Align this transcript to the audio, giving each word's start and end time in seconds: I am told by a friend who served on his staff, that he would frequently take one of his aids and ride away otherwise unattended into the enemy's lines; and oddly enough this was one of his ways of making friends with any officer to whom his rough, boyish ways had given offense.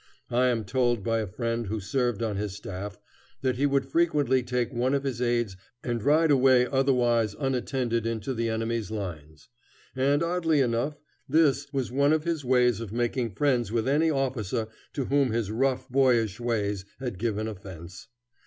I 0.31 0.47
am 0.47 0.65
told 0.65 1.03
by 1.03 1.19
a 1.19 1.27
friend 1.27 1.67
who 1.67 1.79
served 1.79 2.23
on 2.23 2.35
his 2.35 2.53
staff, 2.55 2.97
that 3.43 3.57
he 3.57 3.67
would 3.67 3.85
frequently 3.85 4.41
take 4.41 4.73
one 4.73 4.95
of 4.95 5.03
his 5.03 5.21
aids 5.21 5.55
and 5.83 6.01
ride 6.01 6.31
away 6.31 6.65
otherwise 6.65 7.35
unattended 7.37 8.07
into 8.07 8.33
the 8.33 8.49
enemy's 8.49 8.89
lines; 8.89 9.47
and 9.95 10.23
oddly 10.23 10.59
enough 10.59 10.97
this 11.29 11.71
was 11.71 11.91
one 11.91 12.13
of 12.13 12.23
his 12.23 12.43
ways 12.43 12.79
of 12.79 12.91
making 12.91 13.35
friends 13.35 13.71
with 13.71 13.87
any 13.87 14.09
officer 14.09 14.67
to 14.93 15.05
whom 15.05 15.31
his 15.33 15.51
rough, 15.51 15.87
boyish 15.87 16.39
ways 16.39 16.83
had 16.99 17.19
given 17.19 17.47
offense. 17.47 18.07